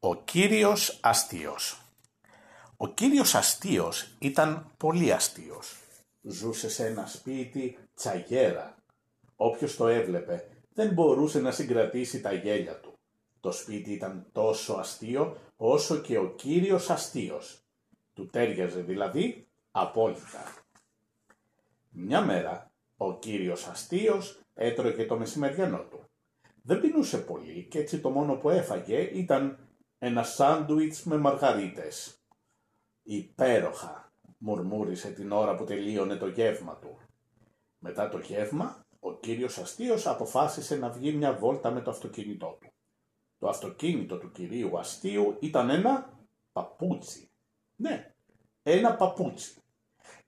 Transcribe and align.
Ο 0.00 0.14
κύριος 0.14 0.98
αστείος 1.02 1.82
Ο 2.76 2.88
κύριος 2.88 3.34
αστείος 3.34 4.08
ήταν 4.18 4.70
πολύ 4.76 5.12
αστείος. 5.12 5.76
Ζούσε 6.22 6.68
σε 6.68 6.86
ένα 6.86 7.06
σπίτι 7.06 7.78
τσαγέρα. 7.94 8.76
Όποιος 9.36 9.76
το 9.76 9.86
έβλεπε 9.88 10.48
δεν 10.74 10.92
μπορούσε 10.92 11.40
να 11.40 11.50
συγκρατήσει 11.50 12.20
τα 12.20 12.32
γέλια 12.32 12.80
του. 12.80 12.98
Το 13.40 13.50
σπίτι 13.52 13.92
ήταν 13.92 14.26
τόσο 14.32 14.72
αστείο 14.72 15.36
όσο 15.56 15.96
και 15.96 16.18
ο 16.18 16.34
κύριος 16.34 16.90
αστείος. 16.90 17.62
Του 18.14 18.26
τέριαζε 18.26 18.80
δηλαδή 18.80 19.46
απόλυτα. 19.70 20.54
Μια 21.90 22.20
μέρα 22.20 22.70
ο 22.96 23.18
κύριος 23.18 23.66
αστείος 23.66 24.40
έτρωγε 24.54 25.06
το 25.06 25.18
μεσημεριανό 25.18 25.78
του. 25.78 26.04
Δεν 26.62 26.80
πεινούσε 26.80 27.18
πολύ 27.18 27.66
και 27.70 27.78
έτσι 27.78 28.00
το 28.00 28.10
μόνο 28.10 28.34
που 28.34 28.50
έφαγε 28.50 28.98
ήταν 28.98 29.67
ένα 29.98 30.22
σάντουιτς 30.22 31.04
με 31.04 31.16
μαργαρίτες. 31.16 32.22
Υπέροχα, 33.02 34.12
μουρμούρισε 34.38 35.10
την 35.10 35.32
ώρα 35.32 35.54
που 35.54 35.64
τελείωνε 35.64 36.16
το 36.16 36.28
γεύμα 36.28 36.76
του. 36.76 36.98
Μετά 37.78 38.08
το 38.08 38.18
γεύμα, 38.18 38.86
ο 39.00 39.18
κύριος 39.18 39.58
Αστείος 39.58 40.06
αποφάσισε 40.06 40.76
να 40.76 40.90
βγει 40.90 41.12
μια 41.12 41.32
βόλτα 41.32 41.70
με 41.70 41.80
το 41.80 41.90
αυτοκίνητό 41.90 42.58
του. 42.60 42.72
Το 43.38 43.48
αυτοκίνητο 43.48 44.18
του 44.18 44.30
κυρίου 44.30 44.78
Αστείου 44.78 45.36
ήταν 45.40 45.70
ένα 45.70 46.18
παπούτσι. 46.52 47.30
Ναι, 47.76 48.14
ένα 48.62 48.96
παπούτσι. 48.96 49.62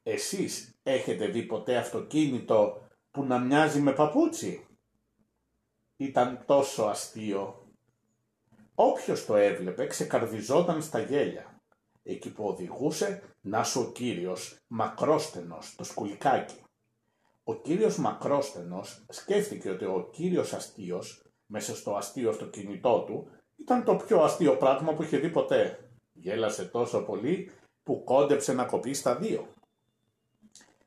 Εσείς 0.02 0.78
έχετε 0.82 1.26
δει 1.26 1.42
ποτέ 1.42 1.76
αυτοκίνητο 1.76 2.88
που 3.10 3.24
να 3.24 3.38
μοιάζει 3.38 3.80
με 3.80 3.92
παπούτσι; 3.92 4.66
Ήταν 5.96 6.44
τόσο 6.46 6.84
αστείο 6.84 7.59
Όποιος 8.82 9.26
το 9.26 9.36
έβλεπε 9.36 9.86
ξεκαρδιζόταν 9.86 10.82
στα 10.82 11.00
γέλια. 11.00 11.60
Εκεί 12.02 12.32
που 12.32 12.44
οδηγούσε, 12.44 13.22
να 13.40 13.62
σου 13.62 13.80
ο 13.80 13.92
κύριος, 13.92 14.56
μακρόστενος, 14.66 15.74
το 15.76 15.84
σκουλικάκι. 15.84 16.62
Ο 17.44 17.54
κύριος 17.54 17.96
μακρόστενος 17.96 19.04
σκέφτηκε 19.08 19.70
ότι 19.70 19.84
ο 19.84 20.08
κύριος 20.12 20.52
αστείος, 20.52 21.22
μέσα 21.46 21.76
στο 21.76 21.94
αστείο 21.94 22.30
αυτοκίνητό 22.30 23.04
του, 23.06 23.30
ήταν 23.56 23.84
το 23.84 23.96
πιο 23.96 24.22
αστείο 24.22 24.56
πράγμα 24.56 24.94
που 24.94 25.02
είχε 25.02 25.18
δει 25.18 25.30
ποτέ. 25.30 25.90
Γέλασε 26.12 26.64
τόσο 26.64 27.02
πολύ 27.02 27.50
που 27.82 28.04
κόντεψε 28.04 28.52
να 28.52 28.64
κοπεί 28.64 28.94
στα 28.94 29.16
δύο. 29.16 29.48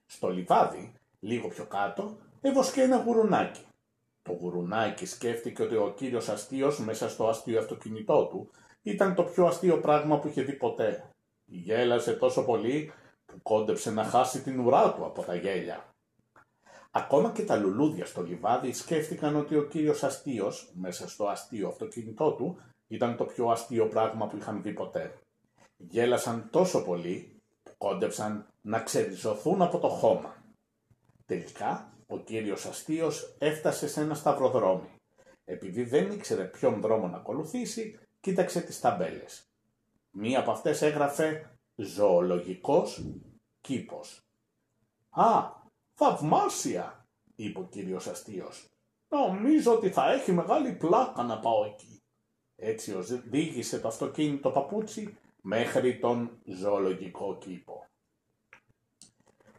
Στο 0.06 0.30
λιβάδι, 0.30 0.94
λίγο 1.20 1.48
πιο 1.48 1.66
κάτω, 1.66 2.18
έβοσκε 2.42 2.82
ένα 2.82 2.98
γουρουνάκι. 2.98 3.66
Το 4.24 4.32
γουρουνάκι 4.32 5.06
σκέφτηκε 5.06 5.64
ότι 5.64 5.76
ο 5.76 5.94
κύριος 5.98 6.30
αστείος 6.30 6.80
μέσα 6.80 7.10
στο 7.10 7.28
αστείο 7.28 7.60
αυτοκίνητό 7.60 8.26
του 8.26 8.50
ήταν 8.82 9.16
το 9.16 9.24
πιο 9.24 9.46
αστείο 9.46 9.80
πράγμα 9.80 10.20
που 10.20 10.28
είχε 10.28 10.42
δει 10.42 10.54
ποτέ. 10.54 11.10
Γέλασε 11.46 12.14
τόσο 12.14 12.46
πολύ 12.46 12.92
που 13.26 13.42
κόντεψε 13.42 13.92
να 13.92 14.04
χάσει 14.04 14.42
την 14.42 14.60
ουρά 14.60 14.94
του 14.94 15.06
από 15.06 15.22
τα 15.22 15.36
γέλια. 15.36 15.94
Ακόμα 16.92 17.32
και 17.32 17.44
τα 17.44 17.56
λουλούδια 17.56 18.06
στο 18.06 18.22
λιβάδι 18.22 18.74
σκέφτηκαν 18.74 19.36
ότι 19.36 19.56
ο 19.56 19.64
κύριος 19.64 20.04
αστείος 20.04 20.72
μέσα 20.74 21.10
στο 21.10 21.28
αστείο 21.28 21.68
αυτοκίνητό 21.68 22.32
του 22.32 22.58
ήταν 22.88 23.16
το 23.16 23.26
πιο 23.26 23.48
αστείο 23.48 23.88
πράγμα 23.88 24.28
που 24.28 24.38
είχαν 24.38 24.62
δει 24.62 24.74
ποτέ. 24.74 25.18
Γέλασαν 25.78 26.50
τόσο 26.52 26.84
πολύ 26.84 27.42
που 27.64 27.72
κόντεψαν 27.78 28.48
να 28.62 28.80
ξεριζωθούν 28.80 29.62
από 29.62 29.80
το 29.80 29.88
χώμα. 29.88 30.36
Τελικά 31.26 31.93
ο 32.08 32.20
κύριος 32.20 32.66
Αστείος 32.66 33.36
έφτασε 33.40 33.88
σε 33.88 34.02
ένα 34.02 34.14
σταυροδρόμι. 34.14 34.90
Επειδή 35.46 35.84
δεν 35.84 36.12
ήξερε 36.12 36.44
ποιον 36.44 36.82
δρόμο 36.82 37.08
να 37.08 37.18
ακολουθήσει, 37.18 38.00
κοίταξε 38.20 38.62
τις 38.62 38.80
ταμπέλες. 38.80 39.48
Μία 40.12 40.40
από 40.40 40.52
αυτές 40.52 40.82
έγραφε 40.82 41.58
«Ζωολογικός 41.76 43.06
κήπος». 43.62 44.28
«Α, 45.10 45.52
θαυμάσια», 45.94 47.08
είπε 47.36 47.60
ο 47.60 47.64
κύριος 47.64 48.08
Αστείος. 48.08 48.70
«Νομίζω 49.10 49.74
ότι 49.74 49.90
θα 49.90 50.12
έχει 50.12 50.32
μεγάλη 50.32 50.74
πλάκα 50.74 51.24
να 51.24 51.40
πάω 51.40 51.66
εκεί». 51.66 52.04
Έτσι 52.56 52.94
οδήγησε 52.94 53.80
το 53.80 53.88
αυτοκίνητο 53.88 54.50
παπούτσι 54.50 55.18
μέχρι 55.42 56.00
τον 56.00 56.42
ζωολογικό 56.46 57.38
κήπο. 57.38 57.88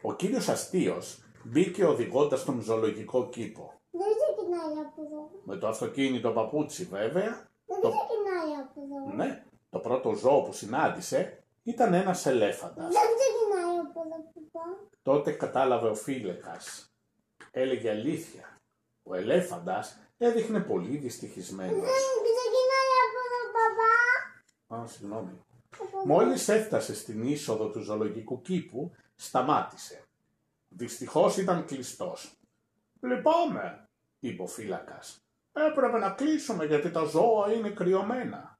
Ο 0.03 0.15
κύριος 0.15 0.49
Αστείος 0.49 1.24
Μπήκε 1.45 1.85
οδηγώντας 1.85 2.45
τον 2.45 2.61
ζωολογικό 2.61 3.29
κήπο. 3.29 3.81
Δεν 3.91 4.09
ξεκινάει 4.21 4.85
από 4.87 5.03
εδώ. 5.03 5.31
Με 5.45 5.57
το 5.57 5.67
αυτοκίνητο 5.69 6.31
παπούτσι 6.31 6.85
βέβαια. 6.85 7.49
Δεν 7.67 7.81
το... 7.81 7.89
ξεκινάει 7.89 8.61
από 8.61 8.81
εδώ. 8.83 9.17
Ναι, 9.17 9.45
το 9.71 9.79
πρώτο 9.79 10.15
ζώο 10.15 10.43
που 10.43 10.53
συνάντησε 10.53 11.45
ήταν 11.63 11.95
ένας 11.95 12.27
ελέφαντας. 12.27 12.93
Δεν 12.93 13.09
ξεκινάει 13.19 13.79
από 13.79 14.01
εδώ 14.01 14.17
παπά. 14.35 14.79
Τότε 15.03 15.33
κατάλαβε 15.33 15.89
ο 15.89 15.95
Φίλεκας. 15.95 16.95
Έλεγε 17.51 17.91
αλήθεια. 17.91 18.61
Ο 19.03 19.15
ελέφαντας 19.15 19.99
έδειχνε 20.19 20.61
πολύ 20.61 20.97
δυστυχισμένος. 20.97 21.73
Δεν 21.73 22.13
ξεκινάει 22.29 22.93
από 23.07 23.21
εδώ 23.27 23.41
παπά. 23.57 24.83
Α, 24.83 24.87
συγγνώμη. 24.87 25.41
Μόλις 26.05 26.49
έφτασε 26.49 26.95
στην 26.95 27.23
είσοδο 27.23 27.71
του 27.71 27.81
ζωολογικού 27.81 28.41
κήπου, 28.41 28.91
σταμάτησε. 29.15 30.04
Δυστυχώς 30.77 31.37
ήταν 31.37 31.65
κλειστός. 31.65 32.33
«Λυπάμαι», 33.01 33.89
είπε 34.21 34.43
ο 34.43 34.47
φύλακας. 34.47 35.25
«Έπρεπε 35.53 35.99
να 35.99 36.11
κλείσουμε 36.11 36.65
γιατί 36.65 36.91
τα 36.91 37.05
ζώα 37.05 37.53
είναι 37.53 37.71
κρυωμένα. 37.71 38.59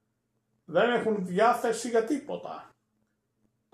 Δεν 0.65 0.91
έχουν 0.91 1.27
διάθεση 1.27 1.89
για 1.89 2.05
τίποτα». 2.05 2.71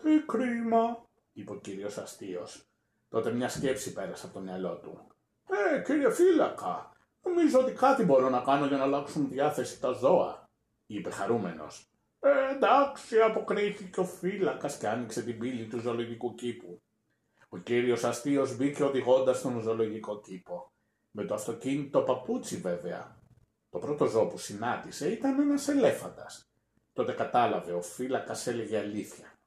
«Τι 0.03 0.23
κρίμα», 0.27 1.05
είπε 1.33 1.53
ο 1.53 1.57
κύριος 1.61 1.99
αστείος. 1.99 2.65
Τότε 3.09 3.33
μια 3.33 3.49
σκέψη 3.49 3.93
πέρασε 3.93 4.27
από 4.27 4.35
το 4.35 4.41
μυαλό 4.41 4.77
του. 4.77 5.07
«Ε, 5.49 5.83
κύριε 5.83 6.11
φύλακα, 6.11 6.93
νομίζω 7.23 7.61
ότι 7.61 7.73
κάτι 7.73 8.05
μπορώ 8.05 8.29
να 8.29 8.41
κάνω 8.41 8.67
για 8.67 8.77
να 8.77 8.83
αλλάξουν 8.83 9.29
διάθεση 9.29 9.81
τα 9.81 9.93
ζώα», 9.93 10.49
είπε 10.87 11.11
χαρούμενος. 11.11 11.91
«Ε, 12.21 12.55
εντάξει», 12.55 13.21
αποκρίθηκε 13.21 14.01
ο 14.01 14.05
φύλακας 14.05 14.79
και 14.79 14.89
άνοιξε 14.89 15.23
την 15.23 15.39
πύλη 15.39 15.67
του 15.67 15.79
ζωολογικού 15.81 16.35
κήπου. 16.35 16.83
Ο 17.53 17.59
κύριος 17.59 18.05
Αστείος 18.05 18.57
μπήκε 18.57 18.83
οδηγώντας 18.83 19.39
στον 19.39 19.61
ζωολογικό 19.61 20.21
κήπο. 20.21 20.73
Με 21.11 21.25
το 21.25 21.35
αυτοκίνητο 21.35 22.01
παπούτσι 22.03 22.57
βέβαια. 22.57 23.17
Το 23.71 23.79
πρώτο 23.79 24.07
ζώο 24.07 24.27
που 24.27 24.39
συνάντησε 24.39 25.11
ήταν 25.11 25.41
ένας 25.41 25.69
ελέφαντας. 25.69 26.51
Τότε 26.93 27.13
κατάλαβε, 27.13 27.73
ο 27.73 27.83
φύλακας 27.83 28.47
έλεγε 28.47 28.79
αλήθεια. 28.79 29.39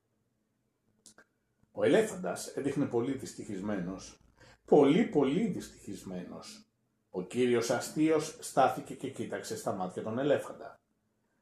Ο 1.72 1.84
ελέφαντας 1.84 2.48
έδειχνε 2.48 2.86
πολύ 2.86 3.12
δυστυχισμένος. 3.12 4.20
Πολύ 4.66 5.04
πολύ 5.04 5.48
δυστυχισμένος. 5.48 6.66
Ο 7.10 7.22
κύριος 7.22 7.70
Αστείος 7.70 8.38
στάθηκε 8.40 8.96
και 8.96 9.10
κοίταξε 9.10 9.58
στα 9.58 9.72
μάτια 9.72 10.04
τον 10.04 10.20
ελέφαντα. 10.20 10.80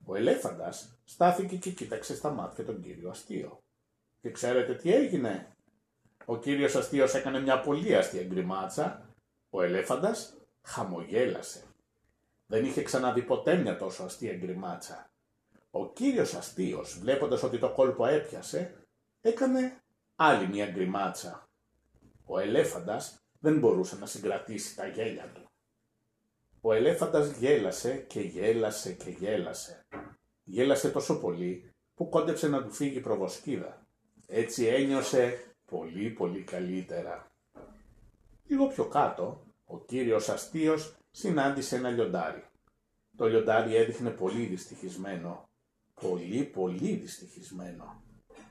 Ο 0.05 0.15
ελέφαντας 0.15 0.99
στάθηκε 1.03 1.55
και 1.55 1.71
κοίταξε 1.71 2.15
στα 2.15 2.29
μάτια 2.29 2.65
τον 2.65 2.81
κύριο 2.81 3.09
Αστείο. 3.09 3.63
Και 4.21 4.31
ξέρετε 4.31 4.75
τι 4.75 4.93
έγινε; 4.93 5.55
Ο 6.25 6.37
κύριος 6.37 6.75
αστείος 6.75 7.13
έκανε 7.13 7.39
μια 7.39 7.61
πολύ 7.61 7.95
αστεία 7.95 8.23
γκριμάτσα. 8.23 9.09
Ο 9.49 9.61
ελέφαντας 9.61 10.37
χαμογέλασε. 10.61 11.63
Δεν 12.45 12.65
είχε 12.65 12.83
ξαναδεί 12.83 13.21
ποτέ 13.21 13.55
μια 13.55 13.77
τόσο 13.77 14.03
αστεία 14.03 14.33
γκριμάτσα. 14.33 15.11
Ο 15.71 15.91
κύριος 15.91 16.33
αστείος, 16.33 16.99
βλέποντας 16.99 17.43
ότι 17.43 17.57
το 17.57 17.71
κόλπο 17.71 18.05
έπιασε, 18.05 18.73
έκανε 19.21 19.81
άλλη 20.15 20.47
μια 20.47 20.65
γκριμάτσα. 20.65 21.49
Ο 22.25 22.39
ελέφαντας 22.39 23.21
δεν 23.39 23.59
μπορούσε 23.59 23.97
να 23.97 24.05
συγκρατήσει 24.05 24.75
τα 24.75 24.87
γέλια 24.87 25.31
του. 25.33 25.49
Ο 26.61 26.73
ελέφαντας 26.73 27.31
γέλασε 27.31 27.95
και 27.95 28.19
γέλασε 28.19 28.93
και 28.93 29.09
γέλασε. 29.09 29.85
Γέλασε 30.43 30.89
τόσο 30.89 31.19
πολύ 31.19 31.73
που 31.93 32.09
κόντεψε 32.09 32.47
να 32.47 32.63
του 32.63 32.71
φύγει 32.71 32.99
προβοσκίδα. 32.99 33.85
Έτσι 34.27 34.65
ένιωσε 34.65 35.50
πολύ 35.71 36.09
πολύ 36.09 36.43
καλύτερα. 36.43 37.31
Λίγο 38.47 38.67
πιο 38.67 38.85
κάτω, 38.85 39.43
ο 39.65 39.79
κύριος 39.79 40.29
Αστείος 40.29 40.95
συνάντησε 41.11 41.75
ένα 41.75 41.89
λιοντάρι. 41.89 42.43
Το 43.17 43.27
λιοντάρι 43.27 43.75
έδειχνε 43.75 44.09
πολύ 44.09 44.45
δυστυχισμένο. 44.45 45.49
Πολύ 46.01 46.43
πολύ 46.43 46.95
δυστυχισμένο. 46.95 48.03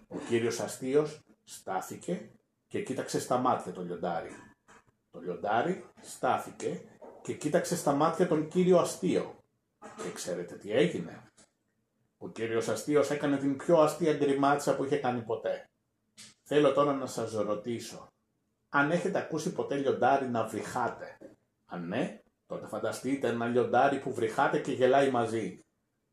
Ο 0.09 0.17
κύριος 0.29 0.61
Αστείος 0.61 1.21
στάθηκε 1.45 2.31
και 2.67 2.83
κοίταξε 2.83 3.21
στα 3.21 3.39
μάτια 3.39 3.73
το 3.73 3.83
λιοντάρι. 3.83 4.31
Το 5.11 5.21
λιοντάρι 5.21 5.85
στάθηκε 6.01 6.83
και 7.23 7.35
κοίταξε 7.35 7.77
στα 7.77 7.93
μάτια 7.93 8.27
τον 8.27 8.49
κύριο 8.49 8.79
Αστείο. 8.79 9.39
Και 10.03 10.13
ξέρετε 10.13 10.57
τι 10.57 10.73
έγινε. 10.73 11.23
Ο 12.19 12.29
κύριος 12.29 12.69
Αστείος 12.69 13.11
έκανε 13.11 13.37
την 13.37 13.57
πιο 13.57 13.79
αστεία 13.81 14.15
γκριμάτσα 14.15 14.77
που 14.77 14.85
είχε 14.85 14.97
κάνει 14.97 15.23
ποτέ. 15.23 15.70
Θέλω 16.43 16.73
τώρα 16.73 16.93
να 16.93 17.07
σας 17.07 17.33
ρωτήσω, 17.33 18.11
αν 18.69 18.91
έχετε 18.91 19.19
ακούσει 19.19 19.53
ποτέ 19.53 19.77
λιοντάρι 19.77 20.29
να 20.29 20.47
βρυχάτε. 20.47 21.19
Αν 21.67 21.87
ναι, 21.87 22.23
τότε 22.47 22.67
φανταστείτε 22.67 23.29
ένα 23.29 23.47
λιοντάρι 23.47 24.01
που 24.01 24.15
βρυχάτε 24.15 24.59
και 24.59 24.73
γελάει 24.73 25.11
μαζί. 25.11 25.65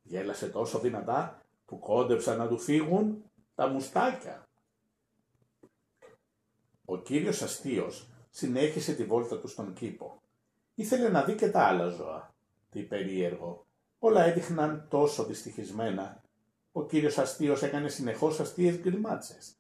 Γέλασε 0.02 0.50
τόσο 0.50 0.80
δυνατά 0.80 1.42
που 1.66 1.80
κόντεψαν 1.80 2.38
να 2.38 2.48
του 2.48 2.60
φύγουν 2.60 3.24
τα 3.56 3.68
μουστάκια. 3.68 4.48
Ο 6.86 6.98
κύριος 6.98 7.42
αστείος 7.42 8.10
συνέχισε 8.30 8.94
τη 8.94 9.04
βόλτα 9.04 9.40
του 9.40 9.48
στον 9.48 9.74
κήπο. 9.74 10.22
Ήθελε 10.76 11.10
να 11.10 11.24
δει 11.24 11.36
και 11.36 11.50
τα 11.50 11.64
άλλα 11.64 11.88
ζώα. 11.88 12.36
Τι 12.70 12.82
περίεργο. 12.82 13.66
Όλα 14.00 14.24
έδειχναν 14.24 14.88
τόσο 14.90 15.26
δυστυχισμένα. 15.26 16.22
Ο 16.72 16.86
κύριος 16.86 17.18
αστείος 17.18 17.64
έκανε 17.64 17.90
συνεχώς 17.90 18.40
αστείες 18.40 18.78
γκριμάτσες. 18.78 19.57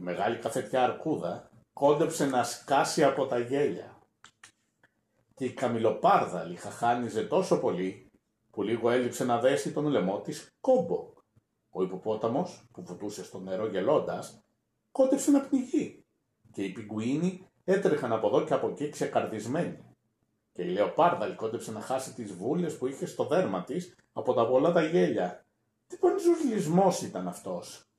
Η 0.00 0.02
μεγάλη 0.02 0.36
καφετιά 0.36 0.84
αρκούδα 0.84 1.50
κόντεψε 1.72 2.26
να 2.26 2.42
σκάσει 2.42 3.04
από 3.04 3.26
τα 3.26 3.38
γέλια. 3.38 3.98
Και 5.34 5.44
η 5.44 5.52
καμιλοπάρδα 5.52 6.44
λιχαχάνιζε 6.44 7.22
τόσο 7.22 7.60
πολύ 7.60 8.10
που 8.50 8.62
λίγο 8.62 8.90
έλειψε 8.90 9.24
να 9.24 9.38
δέσει 9.40 9.72
τον 9.72 9.86
λαιμό 9.86 10.20
της 10.20 10.48
κόμπο. 10.60 11.12
Ο 11.70 11.82
υποπόταμος 11.82 12.66
που 12.72 12.82
βουτούσε 12.82 13.24
στο 13.24 13.38
νερό 13.38 13.66
γελώντας 13.66 14.42
κόντεψε 14.92 15.30
να 15.30 15.40
πνιγεί 15.40 16.04
και 16.52 16.64
οι 16.64 16.72
πιγκουίνοι 16.72 17.48
έτρεχαν 17.64 18.12
από 18.12 18.26
εδώ 18.26 18.44
και 18.44 18.54
από 18.54 18.68
εκεί 18.68 18.88
ξεκαρδισμένοι. 18.88 19.78
Και 20.52 20.62
η 20.62 20.68
λεοπάρδα 20.68 21.26
λικόντεψε 21.26 21.72
να 21.72 21.80
χάσει 21.80 22.14
τις 22.14 22.32
βούλες 22.32 22.78
που 22.78 22.86
είχε 22.86 23.06
στο 23.06 23.24
δέρμα 23.26 23.64
της 23.64 23.94
από 24.12 24.34
τα 24.34 24.46
πολλά 24.46 24.72
τα 24.72 24.84
γέλια. 24.84 25.44
Τι 25.86 25.96
πανζουλισμός 25.96 27.02
ήταν 27.02 27.28
αυτός. 27.28 27.89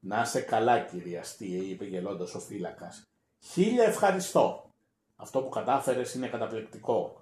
Να 0.00 0.24
σε 0.24 0.40
καλά 0.40 0.80
κυριαστή, 0.80 1.56
είπε 1.56 1.84
γελώντας 1.84 2.34
ο 2.34 2.40
φύλακας. 2.40 3.10
Χίλια 3.38 3.84
ευχαριστώ. 3.84 4.70
Αυτό 5.16 5.42
που 5.42 5.48
κατάφερες 5.48 6.14
είναι 6.14 6.28
καταπληκτικό. 6.28 7.20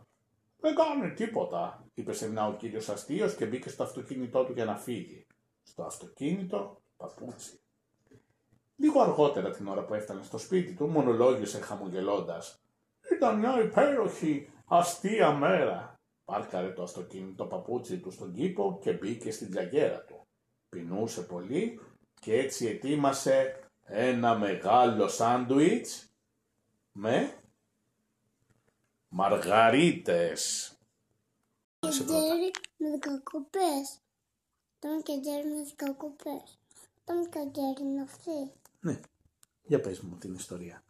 Δεν 0.61 0.75
κάνει 0.75 1.13
τίποτα, 1.13 1.85
είπε 1.95 2.13
σεμνά 2.13 2.47
ο 2.47 2.53
κύριος 2.53 2.89
αστείος 2.89 3.35
και 3.35 3.47
μπήκε 3.47 3.69
στο 3.69 3.83
αυτοκίνητό 3.83 4.45
του 4.45 4.53
για 4.53 4.65
να 4.65 4.77
φύγει. 4.77 5.27
Στο 5.63 5.83
αυτοκίνητο, 5.83 6.81
παπούτσι. 6.97 7.61
Λίγο 8.77 9.01
αργότερα 9.01 9.51
την 9.51 9.69
ώρα 9.69 9.85
που 9.85 9.95
έφτανε 9.95 10.23
στο 10.23 10.39
σπίτι 10.39 10.75
του, 10.75 10.89
μονολόγησε 10.89 11.61
χαμογελώντας. 11.61 12.63
Ήταν 13.13 13.39
μια 13.39 13.63
υπέροχη, 13.63 14.51
αστεία 14.67 15.33
μέρα. 15.33 16.01
Πάρκαρε 16.25 16.71
το 16.71 16.83
αυτοκίνητο 16.83 17.45
παπούτσι 17.47 17.99
του 17.99 18.11
στον 18.11 18.33
κήπο 18.33 18.79
και 18.83 18.93
μπήκε 18.93 19.31
στην 19.31 19.51
τζαγκέρα 19.51 20.05
του. 20.05 20.27
Πεινούσε 20.69 21.23
πολύ 21.23 21.81
και 22.21 22.35
έτσι 22.39 22.67
ετοίμασε 22.67 23.61
ένα 23.85 24.39
μεγάλο 24.39 25.09
σάντουιτς 25.09 26.09
με 26.93 27.43
μαργαρίτες. 29.09 30.73
Τζέρι 31.79 32.51
με 32.77 32.91
δικακοπές. 32.91 34.01
Τον 34.79 35.03
και 35.03 35.21
Τζέρι 35.21 35.49
με 35.49 35.63
δικακοπές. 35.63 36.59
Τον 37.05 37.29
και 37.31 37.49
Τζέρι 37.53 37.81
είναι 37.81 38.03
αυτή. 38.03 38.53
Ναι, 38.81 39.01
για 39.63 39.81
πες 39.81 40.01
μου 40.01 40.17
την 40.17 40.35
ιστορία. 40.35 40.83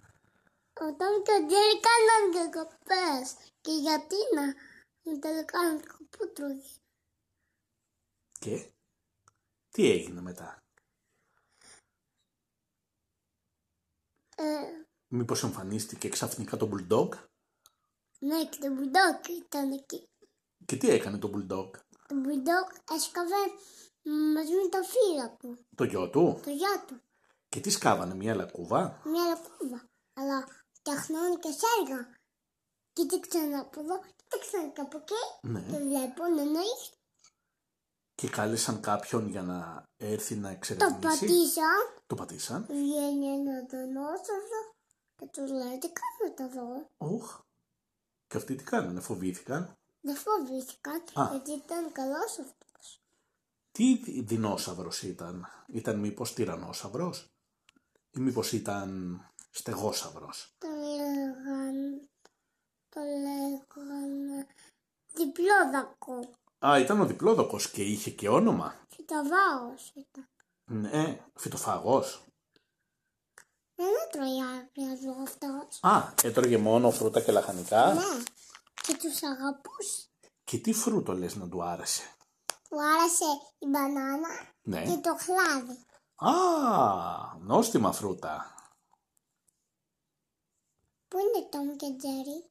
Όταν 0.80 1.22
και 1.22 1.30
ο 1.30 1.46
Τζέρι 1.46 1.80
κάναν 1.86 2.32
διακοπές. 2.32 3.36
Και 3.60 3.72
γιατί 3.72 4.16
να 4.34 4.54
με 5.02 5.18
τελικά 5.18 5.58
να 5.62 5.80
κοπού 5.80 6.32
τρώγει. 6.32 6.76
Και 8.38 8.70
τι 9.70 9.90
έγινε 9.90 10.20
μετά; 10.20 10.62
Ε, 14.40 14.44
Μήπως 15.08 15.42
εμφανίστηκε 15.42 16.08
ξαφνικά 16.08 16.56
το 16.56 16.68
Bulldog; 16.72 17.08
Ναι, 18.18 18.44
και 18.44 18.58
το 18.60 18.68
Μπουντόκ 18.72 19.28
ήταν 19.28 19.70
εκεί. 19.72 20.08
και 20.66 20.76
τι 20.76 20.90
έκανε 20.90 21.18
το 21.18 21.30
Bulldog; 21.34 21.70
Το 22.08 22.14
Μπουντόκ 22.14 22.68
έσκαβε 22.94 23.42
μαζί 24.34 24.52
με 24.54 24.68
το 24.68 24.78
φίλο 24.92 25.36
του, 25.38 25.66
Το 25.76 25.84
γιο 25.84 26.10
του; 26.10 26.40
το 26.44 26.50
γιο 26.50 26.84
του. 26.86 27.00
Και 27.48 27.60
τι 27.60 27.70
σκάβανε 27.70 28.14
μια 28.14 28.34
λακκούβα; 28.34 29.00
Μια 29.04 29.24
λακκούβα. 29.24 29.88
Αλλά 30.14 30.46
φτιαχνάνε 30.72 31.34
και 31.36 31.48
σέργα. 31.62 32.16
Κοίταξαν 32.92 33.54
από 33.54 33.80
εδώ, 33.80 34.00
κοίταξαν 34.16 34.72
και 34.72 34.80
από 34.80 34.96
εκεί. 34.98 35.48
Ναι. 35.48 35.60
Και 35.60 35.78
βλέπουν 35.78 36.38
εννοείς. 36.38 36.92
Και 38.18 38.28
κάλεσαν 38.28 38.80
κάποιον 38.80 39.28
για 39.28 39.42
να 39.42 39.84
έρθει 39.96 40.34
να 40.36 40.48
Το 40.48 40.54
εξερευνήσει. 40.54 41.00
πατήσαν. 41.00 41.76
Το 42.06 42.14
πατήσαν. 42.14 42.66
Βγαίνει 42.68 43.26
ένα 43.26 43.66
δονόσαυρο 43.70 44.60
και 45.16 45.26
τους 45.32 45.50
λέει 45.50 45.78
τι 45.78 45.88
κάνετε 46.00 46.42
εδώ; 46.44 46.86
Ουχ. 46.98 47.40
Και 48.26 48.36
αυτοί 48.36 48.54
τι 48.54 48.64
κάνανε, 48.64 49.00
φοβήθηκαν. 49.00 49.76
Δεν 50.00 50.16
φοβήθηκαν 50.16 51.02
Α. 51.14 51.28
γιατί 51.30 51.50
ήταν 51.52 51.92
καλός 51.92 52.38
αυτός. 52.38 53.00
Τι 53.72 53.96
δι- 53.96 54.28
δεινόσαυρος 54.28 55.02
ήταν. 55.02 55.46
Ήταν 55.66 55.98
μήπως 55.98 56.34
τυρανόσαυρος 56.34 57.26
ή 58.10 58.20
μήπως 58.20 58.52
ήταν 58.52 59.20
στεγόσαυρος. 59.50 60.54
Το 60.58 60.68
λέγαν, 60.68 62.08
το 62.88 63.00
λέγαν 63.00 64.46
διπλόδακο. 65.14 66.30
Α, 66.66 66.78
ήταν 66.78 67.00
ο 67.00 67.06
διπλόδοκος 67.06 67.70
και 67.70 67.82
είχε 67.82 68.10
και 68.10 68.28
όνομα. 68.28 68.74
Φυτοβάος 68.88 69.92
ήταν. 69.94 70.28
Ναι, 70.64 71.24
φυτοφαγός. 71.34 72.22
Δεν 73.74 73.86
έτρωγε 74.06 74.42
άγρια 74.42 74.96
ζώα 75.02 75.22
αυτός. 75.22 75.78
Α, 75.82 76.12
έτρωγε 76.22 76.58
μόνο 76.58 76.90
φρούτα 76.90 77.20
και 77.20 77.32
λαχανικά. 77.32 77.94
Ναι. 77.94 78.00
Και 78.82 78.96
τους 78.96 79.22
αγαπούσε. 79.22 80.02
Και 80.44 80.58
τι 80.58 80.72
φρούτο 80.72 81.12
λες 81.12 81.34
να 81.36 81.48
του 81.48 81.62
άρεσε; 81.62 82.02
Του 82.68 82.76
άρεσε 82.82 83.24
η 83.58 83.66
μπανάνα 83.66 84.28
Ναι. 84.62 84.82
και 84.82 84.96
το 85.00 85.16
χλάδι. 85.18 85.84
Α, 86.14 87.36
νόστιμα 87.40 87.92
φρούτα. 87.92 88.54
Πού 91.08 91.18
είναι 91.18 91.48
το 91.50 91.58
Tom 91.58 91.76
και 91.76 91.86
Jerry; 91.86 92.50